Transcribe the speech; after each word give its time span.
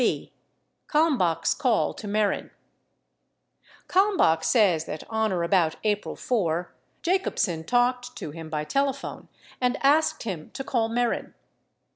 b. 0.03 0.33
Ealmbach's 0.91 1.53
call 1.53 1.93
to 1.93 2.07
Mehren 2.07 2.49
Kalmbach 3.87 4.43
says 4.43 4.85
that 4.85 5.03
on 5.11 5.31
or 5.31 5.43
about 5.43 5.75
April 5.83 6.15
4 6.15 6.73
Jacobsen 7.03 7.63
talked 7.63 8.15
to 8.15 8.31
him 8.31 8.49
by 8.49 8.63
telephone 8.63 9.27
and 9.61 9.77
asked 9.83 10.23
him 10.23 10.49
to 10.55 10.63
call 10.63 10.89
Mehren. 10.89 11.35